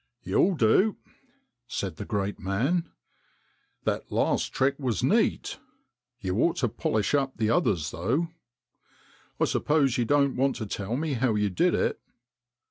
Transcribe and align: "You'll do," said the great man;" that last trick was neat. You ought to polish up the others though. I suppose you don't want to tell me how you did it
"You'll 0.23 0.55
do," 0.55 0.97
said 1.67 1.97
the 1.97 2.05
great 2.05 2.39
man;" 2.39 2.89
that 3.83 4.11
last 4.11 4.51
trick 4.51 4.73
was 4.79 5.03
neat. 5.03 5.59
You 6.19 6.41
ought 6.41 6.55
to 6.55 6.69
polish 6.69 7.13
up 7.13 7.37
the 7.37 7.51
others 7.51 7.91
though. 7.91 8.29
I 9.39 9.45
suppose 9.45 9.99
you 9.99 10.05
don't 10.05 10.35
want 10.35 10.55
to 10.55 10.65
tell 10.65 10.95
me 10.97 11.13
how 11.13 11.35
you 11.35 11.51
did 11.51 11.75
it 11.75 12.01